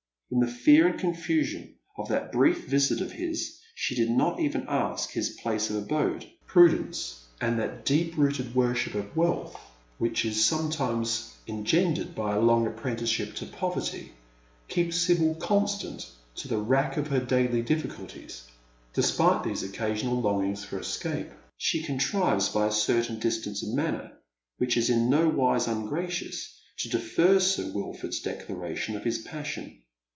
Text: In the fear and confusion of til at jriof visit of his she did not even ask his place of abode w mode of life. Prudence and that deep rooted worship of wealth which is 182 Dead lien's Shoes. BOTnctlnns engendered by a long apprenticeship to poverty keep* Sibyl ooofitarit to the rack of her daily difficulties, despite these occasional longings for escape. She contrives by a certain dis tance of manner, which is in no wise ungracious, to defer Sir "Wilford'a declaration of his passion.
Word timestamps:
In 0.33 0.39
the 0.39 0.47
fear 0.47 0.87
and 0.87 0.97
confusion 0.97 1.75
of 1.97 2.07
til 2.07 2.15
at 2.15 2.31
jriof 2.31 2.63
visit 2.63 3.01
of 3.01 3.11
his 3.11 3.59
she 3.75 3.95
did 3.95 4.09
not 4.09 4.39
even 4.39 4.63
ask 4.69 5.11
his 5.11 5.31
place 5.41 5.69
of 5.69 5.75
abode 5.75 5.89
w 5.89 6.19
mode 6.21 6.23
of 6.23 6.23
life. 6.23 6.47
Prudence 6.47 7.25
and 7.41 7.59
that 7.59 7.83
deep 7.83 8.15
rooted 8.15 8.55
worship 8.55 8.95
of 8.95 9.13
wealth 9.17 9.59
which 9.97 10.23
is 10.23 10.49
182 10.49 10.71
Dead 10.71 10.95
lien's 10.95 11.09
Shoes. 11.09 11.17
BOTnctlnns 11.17 11.37
engendered 11.51 12.15
by 12.15 12.33
a 12.33 12.39
long 12.39 12.65
apprenticeship 12.65 13.35
to 13.35 13.45
poverty 13.45 14.13
keep* 14.69 14.93
Sibyl 14.93 15.35
ooofitarit 15.35 16.09
to 16.35 16.47
the 16.47 16.59
rack 16.59 16.95
of 16.95 17.07
her 17.09 17.19
daily 17.19 17.61
difficulties, 17.61 18.47
despite 18.93 19.43
these 19.43 19.63
occasional 19.63 20.21
longings 20.21 20.63
for 20.63 20.79
escape. 20.79 21.27
She 21.57 21.83
contrives 21.83 22.47
by 22.47 22.67
a 22.67 22.71
certain 22.71 23.19
dis 23.19 23.41
tance 23.41 23.63
of 23.63 23.73
manner, 23.73 24.13
which 24.59 24.77
is 24.77 24.89
in 24.89 25.09
no 25.09 25.27
wise 25.27 25.67
ungracious, 25.67 26.57
to 26.77 26.87
defer 26.87 27.41
Sir 27.41 27.63
"Wilford'a 27.73 28.23
declaration 28.23 28.95
of 28.95 29.03
his 29.03 29.17
passion. 29.17 29.79